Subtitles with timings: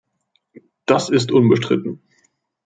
[0.87, 2.01] Das ist unbestritten.